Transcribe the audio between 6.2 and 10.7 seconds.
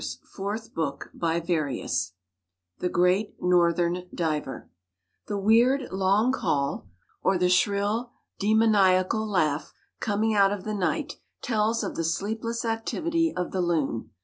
call, or the shrill, demoniacal laugh coming out of